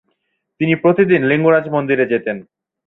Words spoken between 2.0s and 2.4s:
যেতেন।